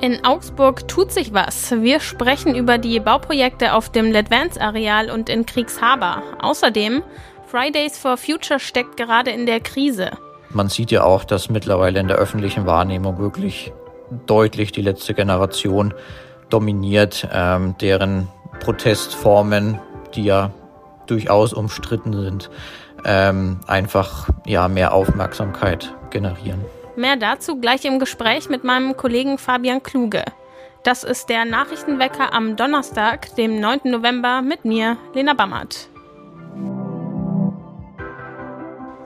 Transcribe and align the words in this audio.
In 0.00 0.24
Augsburg 0.24 0.88
tut 0.88 1.12
sich 1.12 1.34
was. 1.34 1.72
Wir 1.72 2.00
sprechen 2.00 2.54
über 2.54 2.78
die 2.78 3.00
Bauprojekte 3.00 3.74
auf 3.74 3.90
dem 3.90 4.10
Ledvance-Areal 4.10 5.10
und 5.10 5.28
in 5.28 5.44
Kriegshaber. 5.44 6.22
Außerdem, 6.40 7.02
Fridays 7.46 7.98
for 7.98 8.16
Future 8.16 8.60
steckt 8.60 8.96
gerade 8.96 9.30
in 9.30 9.44
der 9.44 9.60
Krise. 9.60 10.12
Man 10.48 10.70
sieht 10.70 10.90
ja 10.90 11.04
auch, 11.04 11.24
dass 11.24 11.50
mittlerweile 11.50 12.00
in 12.00 12.08
der 12.08 12.16
öffentlichen 12.16 12.64
Wahrnehmung 12.64 13.18
wirklich 13.18 13.72
deutlich 14.26 14.72
die 14.72 14.80
letzte 14.80 15.12
Generation 15.12 15.92
dominiert, 16.48 17.28
ähm, 17.30 17.74
deren 17.78 18.28
Protestformen, 18.60 19.78
die 20.14 20.24
ja 20.24 20.50
durchaus 21.06 21.52
umstritten 21.52 22.14
sind, 22.14 22.48
ähm, 23.04 23.60
einfach 23.66 24.30
ja 24.46 24.66
mehr 24.68 24.94
Aufmerksamkeit 24.94 25.94
generieren. 26.08 26.64
Mehr 26.96 27.16
dazu 27.16 27.60
gleich 27.60 27.84
im 27.84 27.98
Gespräch 27.98 28.48
mit 28.48 28.64
meinem 28.64 28.96
Kollegen 28.96 29.38
Fabian 29.38 29.82
Kluge. 29.82 30.24
Das 30.82 31.04
ist 31.04 31.28
der 31.28 31.44
Nachrichtenwecker 31.44 32.32
am 32.32 32.56
Donnerstag, 32.56 33.34
dem 33.36 33.60
9. 33.60 33.80
November 33.84 34.42
mit 34.42 34.64
mir, 34.64 34.96
Lena 35.14 35.34
Bammert. 35.34 35.90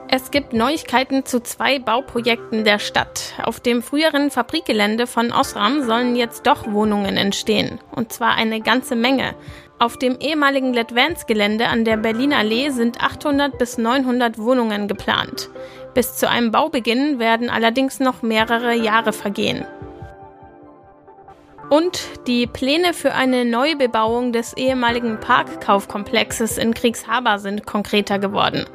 Es 0.07 0.31
gibt 0.31 0.53
Neuigkeiten 0.53 1.25
zu 1.25 1.41
zwei 1.41 1.79
Bauprojekten 1.79 2.63
der 2.63 2.79
Stadt. 2.79 3.33
Auf 3.43 3.59
dem 3.59 3.81
früheren 3.81 4.31
Fabrikgelände 4.31 5.07
von 5.07 5.33
Osram 5.33 5.83
sollen 5.83 6.15
jetzt 6.15 6.47
doch 6.47 6.71
Wohnungen 6.71 7.17
entstehen. 7.17 7.79
Und 7.91 8.13
zwar 8.13 8.35
eine 8.35 8.61
ganze 8.61 8.95
Menge. 8.95 9.35
Auf 9.77 9.97
dem 9.97 10.17
ehemaligen 10.19 10.73
Letvans-Gelände 10.73 11.67
an 11.67 11.83
der 11.83 11.97
Berliner 11.97 12.37
Allee 12.37 12.69
sind 12.69 13.01
800 13.01 13.57
bis 13.57 13.77
900 13.77 14.37
Wohnungen 14.37 14.87
geplant. 14.87 15.49
Bis 15.95 16.17
zu 16.17 16.29
einem 16.29 16.51
Baubeginn 16.51 17.19
werden 17.19 17.49
allerdings 17.49 18.01
noch 18.01 18.21
mehrere 18.21 18.75
Jahre 18.75 19.13
vergehen. 19.13 19.65
Und 21.69 22.03
die 22.27 22.45
Pläne 22.45 22.93
für 22.93 23.13
eine 23.13 23.45
Neubebauung 23.45 24.33
des 24.33 24.53
ehemaligen 24.53 25.19
Parkkaufkomplexes 25.19 26.57
in 26.57 26.73
Kriegshaber 26.73 27.39
sind 27.39 27.65
konkreter 27.65 28.19
geworden. 28.19 28.65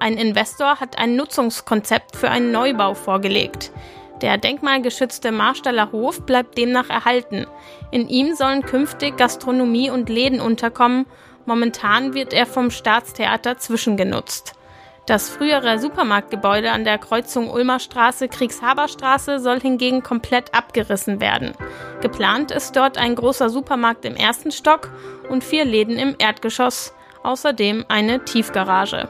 Ein 0.00 0.14
Investor 0.14 0.80
hat 0.80 0.98
ein 0.98 1.14
Nutzungskonzept 1.14 2.16
für 2.16 2.30
einen 2.30 2.50
Neubau 2.50 2.94
vorgelegt. 2.94 3.70
Der 4.22 4.38
denkmalgeschützte 4.38 5.30
Marstaller 5.30 5.92
Hof 5.92 6.24
bleibt 6.24 6.56
demnach 6.56 6.88
erhalten. 6.88 7.46
In 7.90 8.08
ihm 8.08 8.34
sollen 8.34 8.62
künftig 8.62 9.16
Gastronomie 9.18 9.90
und 9.90 10.08
Läden 10.08 10.40
unterkommen. 10.40 11.06
Momentan 11.44 12.14
wird 12.14 12.32
er 12.32 12.46
vom 12.46 12.70
Staatstheater 12.70 13.58
zwischengenutzt. 13.58 14.54
Das 15.06 15.28
frühere 15.28 15.80
Supermarktgebäude 15.80 16.70
an 16.70 16.84
der 16.84 16.96
Kreuzung 16.96 17.50
Ulmer 17.50 17.80
Straße 17.80 18.28
Kriegshaber 18.28 18.86
Straße 18.86 19.40
soll 19.40 19.58
hingegen 19.60 20.04
komplett 20.04 20.54
abgerissen 20.54 21.20
werden. 21.20 21.54
Geplant 22.00 22.52
ist 22.52 22.76
dort 22.76 22.98
ein 22.98 23.16
großer 23.16 23.50
Supermarkt 23.50 24.04
im 24.04 24.14
ersten 24.14 24.52
Stock 24.52 24.90
und 25.28 25.42
vier 25.42 25.64
Läden 25.64 25.98
im 25.98 26.14
Erdgeschoss, 26.18 26.94
außerdem 27.24 27.84
eine 27.88 28.24
Tiefgarage. 28.24 29.08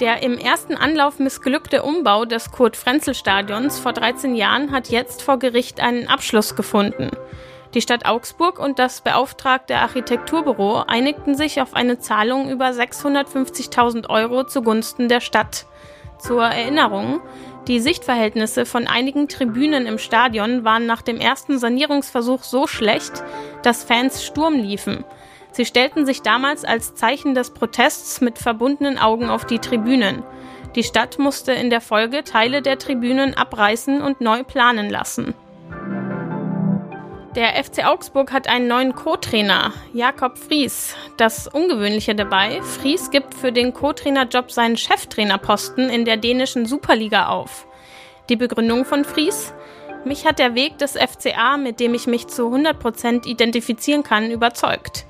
Der 0.00 0.22
im 0.22 0.36
ersten 0.36 0.76
Anlauf 0.76 1.18
missglückte 1.18 1.82
Umbau 1.82 2.26
des 2.26 2.50
Kurt-Frenzel-Stadions 2.50 3.78
vor 3.78 3.92
13 3.94 4.34
Jahren 4.34 4.70
hat 4.70 4.90
jetzt 4.90 5.22
vor 5.22 5.38
Gericht 5.38 5.80
einen 5.80 6.08
Abschluss 6.08 6.56
gefunden. 6.56 7.10
Die 7.74 7.80
Stadt 7.80 8.04
Augsburg 8.04 8.58
und 8.58 8.78
das 8.78 9.00
beauftragte 9.00 9.76
Architekturbüro 9.76 10.84
einigten 10.86 11.34
sich 11.34 11.62
auf 11.62 11.74
eine 11.74 11.98
Zahlung 11.98 12.50
über 12.50 12.66
650.000 12.66 14.10
Euro 14.10 14.44
zugunsten 14.44 15.08
der 15.08 15.20
Stadt. 15.20 15.66
Zur 16.18 16.42
Erinnerung, 16.42 17.20
die 17.66 17.80
Sichtverhältnisse 17.80 18.66
von 18.66 18.86
einigen 18.86 19.26
Tribünen 19.26 19.86
im 19.86 19.98
Stadion 19.98 20.64
waren 20.64 20.84
nach 20.84 21.00
dem 21.00 21.16
ersten 21.16 21.58
Sanierungsversuch 21.58 22.42
so 22.42 22.66
schlecht, 22.66 23.24
dass 23.62 23.84
Fans 23.84 24.22
Sturm 24.22 24.54
liefen. 24.54 25.04
Sie 25.52 25.64
stellten 25.64 26.04
sich 26.04 26.22
damals 26.22 26.64
als 26.64 26.94
Zeichen 26.94 27.34
des 27.34 27.50
Protests 27.50 28.20
mit 28.20 28.38
verbundenen 28.38 28.98
Augen 28.98 29.30
auf 29.30 29.46
die 29.46 29.58
Tribünen. 29.58 30.22
Die 30.76 30.82
Stadt 30.82 31.18
musste 31.18 31.52
in 31.52 31.70
der 31.70 31.80
Folge 31.80 32.22
Teile 32.24 32.62
der 32.62 32.78
Tribünen 32.78 33.34
abreißen 33.34 34.02
und 34.02 34.20
neu 34.20 34.42
planen 34.44 34.90
lassen. 34.90 35.34
Der 37.34 37.64
FC 37.64 37.86
Augsburg 37.86 38.30
hat 38.30 38.46
einen 38.46 38.68
neuen 38.68 38.94
Co-Trainer, 38.94 39.72
Jakob 39.94 40.36
Fries. 40.36 40.94
Das 41.16 41.48
Ungewöhnliche 41.48 42.14
dabei, 42.14 42.60
Fries 42.60 43.10
gibt 43.10 43.34
für 43.34 43.52
den 43.52 43.72
Co-Trainerjob 43.72 44.50
seinen 44.50 44.76
Cheftrainerposten 44.76 45.88
in 45.88 46.04
der 46.04 46.18
dänischen 46.18 46.66
Superliga 46.66 47.28
auf. 47.28 47.66
Die 48.28 48.36
Begründung 48.36 48.84
von 48.84 49.06
Fries? 49.06 49.54
Mich 50.04 50.26
hat 50.26 50.38
der 50.38 50.54
Weg 50.54 50.76
des 50.76 50.92
FCA, 50.92 51.56
mit 51.56 51.80
dem 51.80 51.94
ich 51.94 52.06
mich 52.06 52.26
zu 52.26 52.54
100% 52.54 53.26
identifizieren 53.26 54.02
kann, 54.02 54.30
überzeugt. 54.30 55.06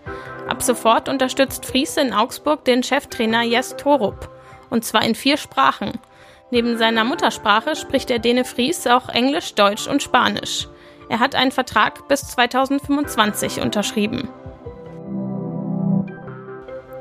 Ab 0.47 0.63
sofort 0.63 1.09
unterstützt 1.09 1.67
Fries 1.67 1.97
in 1.97 2.13
Augsburg 2.13 2.65
den 2.65 2.85
Cheftrainer 2.85 3.43
Jes 3.43 3.75
Torup. 3.77 4.31
Und 4.71 4.85
zwar 4.85 5.05
in 5.05 5.17
vier 5.17 5.39
Sprachen. 5.39 5.99
Neben 6.53 6.79
seiner 6.79 7.03
Muttersprache 7.03 7.75
spricht 7.75 8.11
der 8.11 8.21
Däne 8.21 8.45
Fries 8.45 8.87
auch 8.87 9.09
Englisch, 9.09 9.55
Deutsch 9.55 9.89
und 9.89 10.05
Spanisch. 10.05 10.69
Er 11.13 11.21
hat 11.21 11.35
einen 11.35 11.53
Vertrag 11.53 12.09
bis 12.09 12.27
2025 12.29 13.61
unterschrieben. 13.61 14.31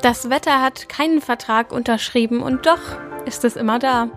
Das 0.02 0.30
Wetter 0.30 0.62
hat 0.62 0.90
keinen 0.90 1.22
Vertrag 1.22 1.72
unterschrieben 1.72 2.42
und 2.42 2.66
doch 2.66 2.82
ist 3.26 3.46
es 3.46 3.56
immer 3.56 3.80
da. 3.80 4.10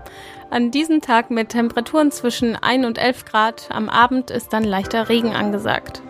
An 0.51 0.73
diesem 0.73 1.01
Tag 1.01 1.31
mit 1.31 1.51
Temperaturen 1.51 2.11
zwischen 2.11 2.57
1 2.57 2.85
und 2.85 2.99
11 2.99 3.25
Grad, 3.25 3.69
am 3.71 3.89
Abend 3.89 4.33
ist 4.33 4.53
dann 4.53 4.65
leichter 4.65 5.09
Regen 5.09 5.37
angesagt. 5.37 6.03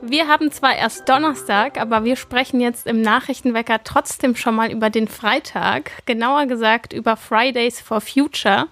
Wir 0.00 0.28
haben 0.28 0.52
zwar 0.52 0.76
erst 0.76 1.08
Donnerstag, 1.08 1.80
aber 1.80 2.04
wir 2.04 2.14
sprechen 2.14 2.60
jetzt 2.60 2.86
im 2.86 3.02
Nachrichtenwecker 3.02 3.82
trotzdem 3.82 4.36
schon 4.36 4.54
mal 4.54 4.70
über 4.70 4.90
den 4.90 5.08
Freitag, 5.08 6.06
genauer 6.06 6.46
gesagt 6.46 6.92
über 6.92 7.16
Fridays 7.16 7.80
for 7.80 8.00
Future. 8.00 8.68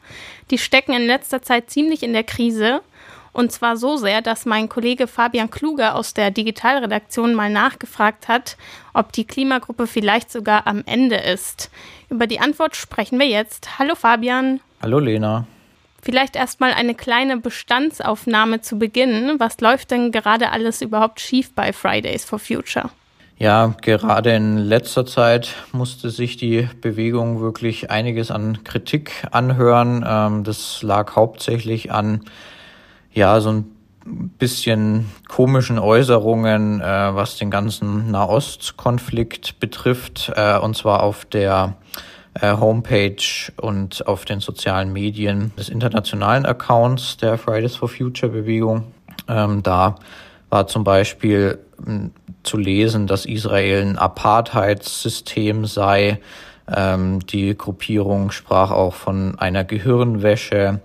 Die 0.52 0.58
stecken 0.58 0.92
in 0.92 1.06
letzter 1.06 1.42
Zeit 1.42 1.68
ziemlich 1.68 2.04
in 2.04 2.12
der 2.12 2.24
Krise 2.24 2.82
und 3.32 3.52
zwar 3.52 3.76
so 3.76 3.96
sehr, 3.96 4.22
dass 4.22 4.46
mein 4.46 4.68
Kollege 4.68 5.06
Fabian 5.06 5.50
Kluge 5.50 5.94
aus 5.94 6.14
der 6.14 6.30
Digitalredaktion 6.30 7.34
mal 7.34 7.50
nachgefragt 7.50 8.28
hat, 8.28 8.56
ob 8.92 9.12
die 9.12 9.24
Klimagruppe 9.24 9.86
vielleicht 9.86 10.30
sogar 10.32 10.66
am 10.66 10.82
Ende 10.86 11.16
ist. 11.16 11.70
Über 12.08 12.26
die 12.26 12.40
Antwort 12.40 12.76
sprechen 12.76 13.18
wir 13.18 13.28
jetzt. 13.28 13.78
Hallo 13.78 13.94
Fabian. 13.94 14.60
Hallo 14.82 14.98
Lena. 14.98 15.46
Vielleicht 16.02 16.34
erstmal 16.34 16.72
eine 16.72 16.94
kleine 16.94 17.36
Bestandsaufnahme 17.36 18.62
zu 18.62 18.78
Beginn. 18.78 19.36
Was 19.38 19.60
läuft 19.60 19.90
denn 19.90 20.12
gerade 20.12 20.50
alles 20.50 20.80
überhaupt 20.80 21.20
schief 21.20 21.54
bei 21.54 21.72
Fridays 21.72 22.24
for 22.24 22.38
Future? 22.38 22.90
Ja, 23.36 23.74
gerade 23.80 24.34
in 24.34 24.58
letzter 24.58 25.06
Zeit 25.06 25.54
musste 25.72 26.10
sich 26.10 26.36
die 26.36 26.68
Bewegung 26.80 27.40
wirklich 27.40 27.90
einiges 27.90 28.30
an 28.30 28.64
Kritik 28.64 29.12
anhören. 29.30 30.04
Ähm, 30.06 30.44
das 30.44 30.82
lag 30.82 31.16
hauptsächlich 31.16 31.90
an 31.90 32.24
ja, 33.12 33.40
so 33.40 33.50
ein 33.52 33.64
bisschen 34.38 35.10
komischen 35.28 35.78
Äußerungen, 35.78 36.80
äh, 36.80 36.84
was 36.84 37.36
den 37.36 37.50
ganzen 37.50 38.10
Nahostkonflikt 38.10 39.60
betrifft, 39.60 40.32
äh, 40.34 40.58
und 40.58 40.76
zwar 40.76 41.02
auf 41.02 41.24
der 41.24 41.76
äh, 42.34 42.56
Homepage 42.56 43.52
und 43.60 44.06
auf 44.06 44.24
den 44.24 44.40
sozialen 44.40 44.92
Medien 44.92 45.52
des 45.56 45.68
internationalen 45.68 46.46
Accounts 46.46 47.16
der 47.16 47.38
Fridays 47.38 47.76
for 47.76 47.88
Future 47.88 48.32
Bewegung. 48.32 48.84
Ähm, 49.28 49.62
da 49.62 49.96
war 50.48 50.66
zum 50.66 50.84
Beispiel 50.84 51.58
zu 52.42 52.56
lesen, 52.56 53.06
dass 53.06 53.26
Israel 53.26 53.82
ein 53.82 53.98
Apartheidssystem 53.98 55.64
sei. 55.66 56.20
Ähm, 56.68 57.20
die 57.26 57.56
Gruppierung 57.56 58.30
sprach 58.30 58.70
auch 58.70 58.94
von 58.94 59.38
einer 59.38 59.64
Gehirnwäsche. 59.64 60.80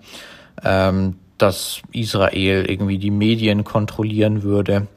Ähm, 0.64 1.18
dass 1.38 1.82
Israel 1.92 2.66
irgendwie 2.70 2.98
die 2.98 3.12
Medien 3.12 3.64
kontrollieren 3.64 4.44
würde. 4.44 4.88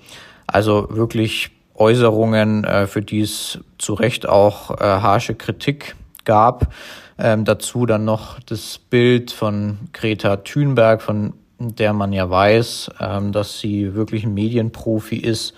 Also 0.46 0.88
wirklich 0.90 1.50
Äußerungen, 1.74 2.64
äh, 2.64 2.86
für 2.86 3.02
die 3.02 3.20
es 3.20 3.58
zu 3.78 3.94
Recht 3.94 4.28
auch 4.28 4.70
äh, 4.72 4.84
harsche 4.84 5.34
Kritik 5.34 5.94
gab. 6.24 6.72
Ähm, 7.18 7.44
dazu 7.44 7.86
dann 7.86 8.04
noch 8.04 8.38
das 8.40 8.78
Bild 8.78 9.32
von 9.32 9.78
Greta 9.92 10.36
Thunberg, 10.36 11.02
von 11.02 11.32
der 11.58 11.92
man 11.92 12.12
ja 12.12 12.30
weiß, 12.30 12.90
ähm, 13.00 13.32
dass 13.32 13.58
sie 13.58 13.94
wirklich 13.94 14.24
ein 14.24 14.34
Medienprofi 14.34 15.16
ist. 15.16 15.54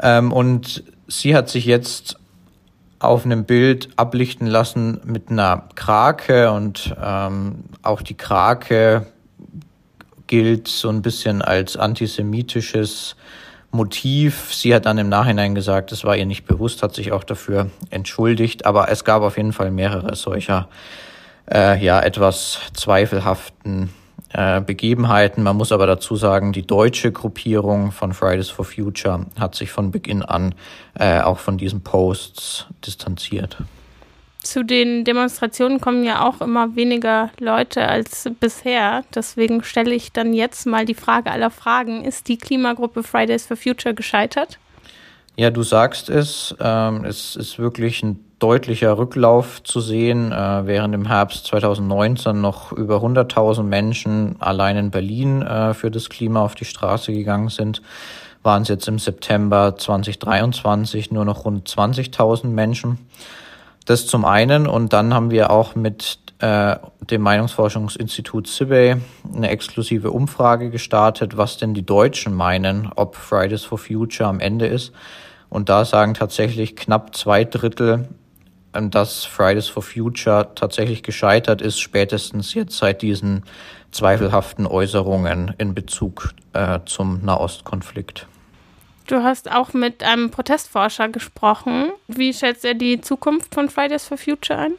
Ähm, 0.00 0.32
und 0.32 0.84
sie 1.06 1.34
hat 1.34 1.48
sich 1.48 1.64
jetzt 1.64 2.18
auf 2.98 3.24
einem 3.24 3.44
Bild 3.44 3.88
ablichten 3.96 4.46
lassen 4.46 5.00
mit 5.04 5.30
einer 5.30 5.68
Krake 5.74 6.50
und 6.50 6.94
ähm, 7.02 7.64
auch 7.82 8.02
die 8.02 8.16
Krake 8.16 9.06
gilt 10.28 10.68
so 10.68 10.88
ein 10.88 11.02
bisschen 11.02 11.42
als 11.42 11.76
antisemitisches 11.76 13.16
Motiv. 13.70 14.54
Sie 14.54 14.74
hat 14.74 14.86
dann 14.86 14.98
im 14.98 15.08
Nachhinein 15.08 15.54
gesagt, 15.54 15.92
es 15.92 16.04
war 16.04 16.16
ihr 16.16 16.26
nicht 16.26 16.46
bewusst, 16.46 16.82
hat 16.82 16.94
sich 16.94 17.12
auch 17.12 17.24
dafür 17.24 17.70
entschuldigt, 17.90 18.64
aber 18.64 18.90
es 18.90 19.04
gab 19.04 19.22
auf 19.22 19.36
jeden 19.36 19.52
Fall 19.52 19.70
mehrere 19.70 20.14
solcher, 20.14 20.68
äh, 21.50 21.82
ja, 21.84 22.00
etwas 22.00 22.60
zweifelhaften 22.72 23.90
äh, 24.32 24.60
Begebenheiten. 24.60 25.42
Man 25.42 25.56
muss 25.56 25.72
aber 25.72 25.86
dazu 25.86 26.16
sagen, 26.16 26.52
die 26.52 26.66
deutsche 26.66 27.12
Gruppierung 27.12 27.92
von 27.92 28.12
Fridays 28.12 28.50
for 28.50 28.64
Future 28.64 29.26
hat 29.38 29.54
sich 29.54 29.70
von 29.70 29.90
Beginn 29.90 30.22
an 30.22 30.54
äh, 30.98 31.20
auch 31.20 31.38
von 31.38 31.58
diesen 31.58 31.82
Posts 31.82 32.66
distanziert. 32.86 33.58
Zu 34.42 34.64
den 34.64 35.04
Demonstrationen 35.04 35.80
kommen 35.80 36.04
ja 36.04 36.26
auch 36.26 36.40
immer 36.40 36.76
weniger 36.76 37.30
Leute 37.40 37.86
als 37.88 38.28
bisher. 38.38 39.04
Deswegen 39.14 39.64
stelle 39.64 39.94
ich 39.94 40.12
dann 40.12 40.32
jetzt 40.32 40.66
mal 40.66 40.84
die 40.84 40.94
Frage 40.94 41.30
aller 41.30 41.50
Fragen. 41.50 42.04
Ist 42.04 42.28
die 42.28 42.38
Klimagruppe 42.38 43.02
Fridays 43.02 43.46
for 43.46 43.56
Future 43.56 43.94
gescheitert? 43.94 44.58
Ja, 45.36 45.50
du 45.50 45.62
sagst 45.62 46.08
es. 46.08 46.54
Ähm, 46.60 47.04
es 47.04 47.36
ist 47.36 47.58
wirklich 47.58 48.02
ein 48.02 48.24
deutlicher 48.38 48.96
Rücklauf 48.96 49.62
zu 49.62 49.80
sehen, 49.80 50.32
äh, 50.32 50.66
während 50.66 50.94
im 50.94 51.06
Herbst 51.06 51.46
2019 51.46 52.40
noch 52.40 52.72
über 52.72 53.02
100.000 53.02 53.62
Menschen 53.64 54.36
allein 54.40 54.76
in 54.76 54.90
Berlin 54.90 55.42
äh, 55.42 55.74
für 55.74 55.90
das 55.90 56.08
Klima 56.08 56.42
auf 56.42 56.54
die 56.54 56.64
Straße 56.64 57.12
gegangen 57.12 57.48
sind, 57.48 57.82
waren 58.42 58.62
es 58.62 58.68
jetzt 58.68 58.88
im 58.88 58.98
September 58.98 59.76
2023 59.76 61.10
nur 61.10 61.24
noch 61.24 61.44
rund 61.44 61.68
20.000 61.68 62.46
Menschen. 62.46 62.98
Das 63.88 64.06
zum 64.06 64.26
einen 64.26 64.66
und 64.66 64.92
dann 64.92 65.14
haben 65.14 65.30
wir 65.30 65.48
auch 65.48 65.74
mit 65.74 66.18
äh, 66.40 66.76
dem 67.00 67.22
Meinungsforschungsinstitut 67.22 68.46
CIBE 68.46 69.00
eine 69.34 69.48
exklusive 69.48 70.10
Umfrage 70.10 70.68
gestartet, 70.68 71.38
was 71.38 71.56
denn 71.56 71.72
die 71.72 71.86
Deutschen 71.86 72.34
meinen, 72.34 72.92
ob 72.96 73.16
Fridays 73.16 73.64
for 73.64 73.78
Future 73.78 74.28
am 74.28 74.40
Ende 74.40 74.66
ist. 74.66 74.92
Und 75.48 75.70
da 75.70 75.86
sagen 75.86 76.12
tatsächlich 76.12 76.76
knapp 76.76 77.16
zwei 77.16 77.44
Drittel 77.44 78.10
dass 78.74 79.24
Fridays 79.24 79.68
for 79.68 79.82
Future 79.82 80.50
tatsächlich 80.54 81.02
gescheitert 81.02 81.62
ist, 81.62 81.80
spätestens 81.80 82.52
jetzt 82.52 82.76
seit 82.76 83.00
diesen 83.00 83.44
zweifelhaften 83.90 84.66
Äußerungen 84.66 85.54
in 85.56 85.74
Bezug 85.74 86.34
äh, 86.52 86.80
zum 86.84 87.24
Nahostkonflikt. 87.24 88.28
Du 89.08 89.22
hast 89.22 89.50
auch 89.50 89.72
mit 89.72 90.04
einem 90.04 90.30
Protestforscher 90.30 91.08
gesprochen. 91.08 91.90
Wie 92.08 92.32
schätzt 92.32 92.64
er 92.64 92.74
die 92.74 93.00
Zukunft 93.00 93.54
von 93.54 93.70
Fridays 93.70 94.04
for 94.04 94.18
Future 94.18 94.58
ein? 94.58 94.72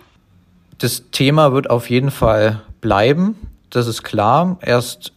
Das 0.78 1.04
Thema 1.12 1.52
wird 1.52 1.70
auf 1.70 1.90
jeden 1.90 2.12
Fall 2.12 2.62
bleiben. 2.80 3.36
Das 3.72 3.88
ist 3.88 4.04
klar. 4.04 4.58
Erst 4.62 5.14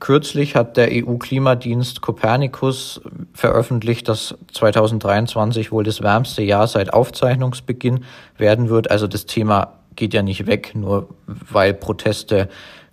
Kürzlich 0.00 0.54
hat 0.54 0.76
der 0.76 0.88
EU-Klimadienst 0.90 2.02
Copernicus 2.02 3.00
veröffentlicht, 3.32 4.08
dass 4.08 4.34
2023 4.52 5.72
wohl 5.72 5.84
das 5.84 6.02
wärmste 6.02 6.42
Jahr 6.42 6.66
seit 6.66 6.92
Aufzeichnungsbeginn 6.92 8.04
werden 8.36 8.68
wird. 8.68 8.90
Also 8.90 9.06
das 9.06 9.24
Thema 9.24 9.78
geht 9.96 10.12
ja 10.12 10.22
nicht 10.22 10.46
weg, 10.46 10.72
nur 10.74 11.08
weil 11.26 11.72
Proteste 11.72 12.48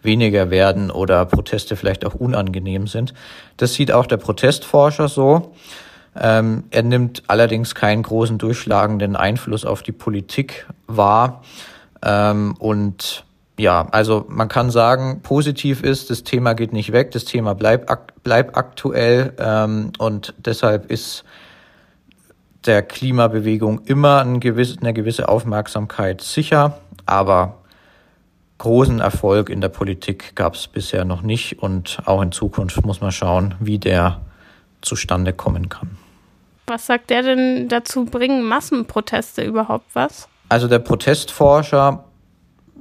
weniger 0.05 0.49
werden 0.49 0.91
oder 0.91 1.25
Proteste 1.25 1.75
vielleicht 1.75 2.05
auch 2.05 2.15
unangenehm 2.15 2.87
sind. 2.87 3.13
Das 3.57 3.73
sieht 3.73 3.91
auch 3.91 4.05
der 4.05 4.17
Protestforscher 4.17 5.07
so. 5.07 5.53
Ähm, 6.17 6.63
er 6.71 6.83
nimmt 6.83 7.23
allerdings 7.27 7.75
keinen 7.75 8.03
großen 8.03 8.37
durchschlagenden 8.37 9.15
Einfluss 9.15 9.65
auf 9.65 9.83
die 9.83 9.91
Politik 9.91 10.65
wahr 10.87 11.41
ähm, 12.03 12.55
und 12.59 13.25
ja, 13.57 13.87
also 13.91 14.25
man 14.27 14.49
kann 14.49 14.69
sagen, 14.69 15.21
positiv 15.21 15.81
ist, 15.81 16.09
das 16.09 16.23
Thema 16.23 16.53
geht 16.53 16.73
nicht 16.73 16.91
weg, 16.91 17.11
das 17.11 17.25
Thema 17.25 17.55
bleibt, 17.55 17.89
ak 17.89 18.13
bleibt 18.23 18.57
aktuell 18.57 19.33
ähm, 19.39 19.91
und 19.97 20.33
deshalb 20.37 20.91
ist 20.91 21.23
der 22.65 22.81
Klimabewegung 22.81 23.81
immer 23.85 24.21
ein 24.21 24.39
gewiss, 24.39 24.77
eine 24.79 24.93
gewisse 24.93 25.29
Aufmerksamkeit 25.29 26.21
sicher, 26.21 26.79
aber 27.05 27.59
großen 28.65 28.99
Erfolg 28.99 29.51
in 29.51 29.61
der 29.61 29.69
Politik 29.69 30.35
gab 30.35 30.55
es 30.55 30.65
bisher 30.65 31.05
noch 31.05 31.21
nicht 31.21 31.61
und 31.61 31.99
auch 32.05 32.19
in 32.23 32.31
Zukunft 32.31 32.83
muss 32.83 32.99
man 32.99 33.11
schauen, 33.11 33.53
wie 33.59 33.77
der 33.77 34.21
zustande 34.81 35.33
kommen 35.33 35.69
kann. 35.69 35.99
Was 36.65 36.87
sagt 36.87 37.11
der 37.11 37.21
denn 37.21 37.69
dazu? 37.69 38.05
Bringen 38.05 38.41
Massenproteste 38.41 39.43
überhaupt 39.43 39.93
was? 39.93 40.27
Also 40.49 40.67
der 40.67 40.79
Protestforscher 40.79 42.05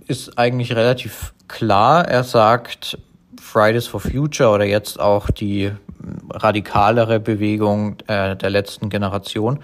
ist 0.06 0.38
eigentlich 0.38 0.74
relativ 0.74 1.34
klar. 1.48 2.08
Er 2.08 2.24
sagt, 2.24 2.96
Fridays 3.38 3.86
for 3.86 4.00
Future 4.00 4.48
oder 4.48 4.64
jetzt 4.64 4.98
auch 4.98 5.28
die 5.28 5.70
radikalere 6.30 7.20
Bewegung 7.20 7.96
äh, 8.06 8.36
der 8.36 8.48
letzten 8.48 8.88
Generation, 8.88 9.58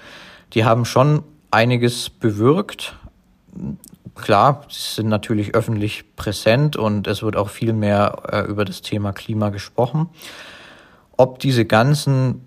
die 0.52 0.66
haben 0.66 0.84
schon 0.84 1.22
einiges 1.50 2.10
bewirkt. 2.10 2.94
Klar, 4.14 4.62
sie 4.68 4.96
sind 4.96 5.08
natürlich 5.08 5.54
öffentlich 5.54 6.16
präsent 6.16 6.76
und 6.76 7.06
es 7.06 7.22
wird 7.22 7.36
auch 7.36 7.48
viel 7.48 7.72
mehr 7.72 8.22
äh, 8.30 8.40
über 8.42 8.64
das 8.64 8.82
Thema 8.82 9.12
Klima 9.12 9.50
gesprochen. 9.50 10.08
Ob 11.16 11.38
diese 11.38 11.64
ganzen 11.64 12.42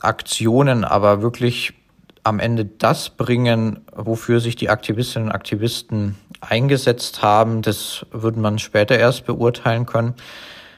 Aktionen 0.00 0.84
aber 0.84 1.22
wirklich 1.22 1.74
am 2.22 2.40
Ende 2.40 2.64
das 2.64 3.10
bringen, 3.10 3.84
wofür 3.94 4.40
sich 4.40 4.56
die 4.56 4.68
Aktivistinnen 4.68 5.28
und 5.28 5.34
Aktivisten 5.34 6.16
eingesetzt 6.40 7.22
haben, 7.22 7.62
das 7.62 8.04
würde 8.10 8.40
man 8.40 8.58
später 8.58 8.98
erst 8.98 9.26
beurteilen 9.26 9.86
können. 9.86 10.14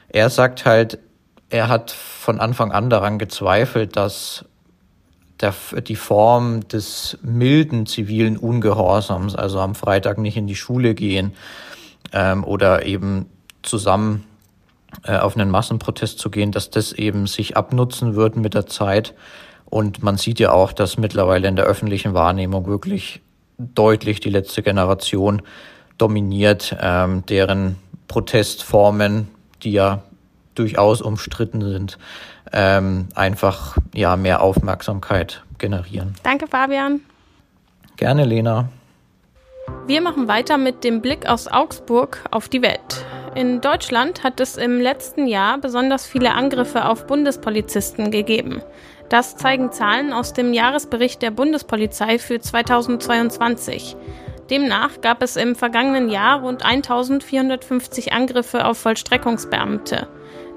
Er 0.09 0.29
sagt 0.29 0.65
halt, 0.65 0.99
er 1.49 1.67
hat 1.67 1.91
von 1.91 2.39
Anfang 2.39 2.71
an 2.71 2.89
daran 2.89 3.17
gezweifelt, 3.17 3.95
dass 3.95 4.45
der, 5.41 5.53
die 5.87 5.95
Form 5.95 6.67
des 6.67 7.17
milden 7.21 7.85
zivilen 7.85 8.37
Ungehorsams, 8.37 9.35
also 9.35 9.59
am 9.59 9.75
Freitag 9.75 10.17
nicht 10.17 10.37
in 10.37 10.47
die 10.47 10.55
Schule 10.55 10.95
gehen 10.95 11.33
ähm, 12.11 12.43
oder 12.43 12.85
eben 12.85 13.27
zusammen 13.61 14.25
äh, 15.03 15.17
auf 15.17 15.37
einen 15.37 15.51
Massenprotest 15.51 16.19
zu 16.19 16.29
gehen, 16.29 16.51
dass 16.51 16.69
das 16.69 16.91
eben 16.91 17.27
sich 17.27 17.55
abnutzen 17.55 18.15
wird 18.15 18.35
mit 18.35 18.53
der 18.53 18.65
Zeit. 18.65 19.13
Und 19.65 20.01
man 20.01 20.17
sieht 20.17 20.39
ja 20.39 20.51
auch, 20.51 20.73
dass 20.73 20.97
mittlerweile 20.97 21.47
in 21.47 21.55
der 21.55 21.65
öffentlichen 21.65 22.13
Wahrnehmung 22.13 22.65
wirklich 22.65 23.21
deutlich 23.57 24.19
die 24.19 24.29
letzte 24.29 24.63
Generation 24.63 25.41
dominiert, 25.97 26.75
ähm, 26.81 27.23
deren 27.27 27.75
Protestformen, 28.07 29.27
die 29.61 29.73
ja 29.73 30.01
durchaus 30.55 31.01
umstritten 31.01 31.61
sind, 31.61 31.97
ähm, 32.51 33.07
einfach 33.15 33.77
ja 33.93 34.15
mehr 34.15 34.41
Aufmerksamkeit 34.41 35.43
generieren. 35.57 36.15
Danke, 36.23 36.47
Fabian. 36.47 37.01
Gerne, 37.97 38.25
Lena. 38.25 38.69
Wir 39.87 40.01
machen 40.01 40.27
weiter 40.27 40.57
mit 40.57 40.83
dem 40.83 41.01
Blick 41.01 41.27
aus 41.27 41.47
Augsburg 41.47 42.23
auf 42.31 42.49
die 42.49 42.61
Welt. 42.61 43.05
In 43.35 43.61
Deutschland 43.61 44.23
hat 44.23 44.39
es 44.39 44.57
im 44.57 44.79
letzten 44.79 45.27
Jahr 45.27 45.59
besonders 45.59 46.07
viele 46.07 46.33
Angriffe 46.33 46.85
auf 46.85 47.05
Bundespolizisten 47.05 48.09
gegeben. 48.09 48.61
Das 49.09 49.37
zeigen 49.37 49.71
Zahlen 49.71 50.13
aus 50.13 50.33
dem 50.33 50.53
Jahresbericht 50.53 51.21
der 51.21 51.31
Bundespolizei 51.31 52.19
für 52.19 52.39
2022. 52.39 53.95
Demnach 54.49 55.01
gab 55.01 55.21
es 55.21 55.35
im 55.35 55.55
vergangenen 55.55 56.09
Jahr 56.09 56.41
rund 56.41 56.65
1450 56.65 58.13
Angriffe 58.13 58.65
auf 58.65 58.79
Vollstreckungsbeamte. 58.79 60.07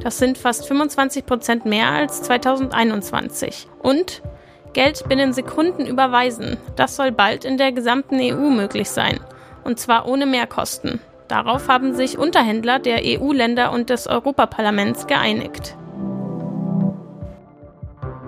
Das 0.02 0.18
sind 0.18 0.36
fast 0.38 0.66
25 0.66 1.26
Prozent 1.26 1.64
mehr 1.64 1.90
als 1.90 2.22
2021. 2.22 3.68
Und 3.82 4.22
Geld 4.72 5.08
binnen 5.08 5.32
Sekunden 5.32 5.86
überweisen. 5.86 6.56
Das 6.76 6.96
soll 6.96 7.12
bald 7.12 7.44
in 7.44 7.58
der 7.58 7.72
gesamten 7.72 8.18
EU 8.20 8.50
möglich 8.50 8.90
sein. 8.90 9.20
Und 9.64 9.78
zwar 9.78 10.08
ohne 10.08 10.26
Mehrkosten. 10.26 11.00
Darauf 11.28 11.68
haben 11.68 11.94
sich 11.94 12.18
Unterhändler 12.18 12.78
der 12.78 13.00
EU-Länder 13.04 13.72
und 13.72 13.90
des 13.90 14.06
Europaparlaments 14.06 15.06
geeinigt. 15.06 15.76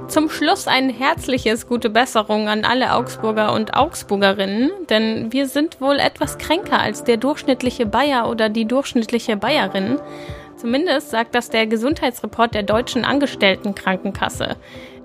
Zum 0.07 0.29
Schluss 0.29 0.69
ein 0.69 0.91
herzliches 0.91 1.67
gute 1.67 1.91
Besserung 1.91 2.49
an 2.49 2.65
alle 2.65 2.95
Augsburger 2.95 3.53
und 3.53 3.75
Augsburgerinnen, 3.75 4.71
denn 4.91 5.33
wir 5.33 5.49
sind 5.49 5.81
wohl 5.81 5.99
etwas 5.99 6.39
kränker 6.39 6.79
als 6.79 7.05
der 7.05 7.17
durchschnittliche 7.17 7.87
Bayer 7.87 8.29
oder 8.29 8.49
die 8.49 8.67
durchschnittliche 8.67 9.37
Bayerin. 9.37 9.99
Zumindest 10.65 11.11
sagt 11.11 11.35
das 11.35 11.51
der 11.51 11.67
Gesundheitsreport 11.67 12.55
der 12.55 12.63
Deutschen 12.63 13.05
Angestelltenkrankenkasse. 13.05 14.57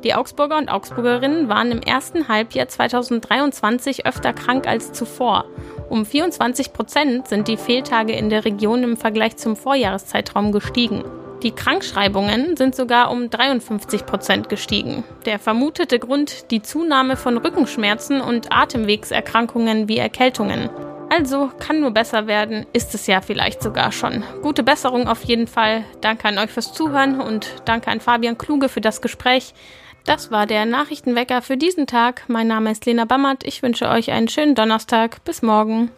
Die 0.06 0.14
Augsburger 0.14 0.58
und 0.58 0.70
Augsburgerinnen 0.70 1.50
waren 1.50 1.74
im 1.74 1.82
ersten 1.82 2.30
Halbjahr 2.30 2.70
2023 2.70 4.06
öfter 4.06 4.32
krank 4.32 4.70
als 4.70 4.94
zuvor. 4.94 5.44
Um 5.90 6.06
24 6.06 6.72
Prozent 6.72 7.28
sind 7.28 7.50
die 7.50 7.58
Fehltage 7.58 8.14
in 8.14 8.30
der 8.30 8.46
Region 8.46 8.84
im 8.84 8.96
Vergleich 8.96 9.36
zum 9.36 9.58
Vorjahreszeitraum 9.58 10.54
gestiegen. 10.54 11.04
Die 11.44 11.52
Krankschreibungen 11.52 12.56
sind 12.56 12.74
sogar 12.74 13.12
um 13.12 13.30
53 13.30 14.06
Prozent 14.06 14.48
gestiegen. 14.48 15.04
Der 15.26 15.40
vermutete 15.40 16.00
Grund 16.00 16.52
die 16.52 16.62
Zunahme 16.62 17.18
von 17.18 17.36
Rückenschmerzen 17.36 18.22
und 18.22 18.54
Atemwegserkrankungen 18.54 19.90
wie 19.90 19.98
Erkältungen. 19.98 20.70
Also 21.10 21.50
kann 21.60 21.82
nur 21.82 21.92
besser 21.92 22.28
werden, 22.28 22.66
ist 22.72 22.94
es 22.94 23.08
ja 23.08 23.22
vielleicht 23.22 23.64
sogar 23.64 23.92
schon. 23.92 24.24
Gute 24.44 24.64
Besserung 24.64 25.08
auf 25.08 25.24
jeden 25.24 25.48
Fall. 25.48 25.84
Danke 26.02 26.28
an 26.28 26.38
euch 26.38 26.52
fürs 26.52 26.74
Zuhören 26.74 27.20
und 27.20 27.48
danke 27.66 27.90
an 27.90 28.00
Fabian 28.00 28.38
Kluge 28.38 28.70
für 28.70 28.82
das 28.82 29.02
Gespräch. 29.02 29.54
Das 30.06 30.32
war 30.32 30.46
der 30.46 30.66
Nachrichtenwecker 30.66 31.42
für 31.42 31.58
diesen 31.58 31.88
Tag. 31.88 32.24
Mein 32.28 32.48
Name 32.48 32.72
ist 32.72 32.86
Lena 32.86 33.06
Bammert. 33.06 33.44
Ich 33.44 33.62
wünsche 33.62 33.90
euch 33.90 34.12
einen 34.12 34.28
schönen 34.28 34.56
Donnerstag. 34.56 35.24
Bis 35.24 35.42
morgen. 35.42 35.92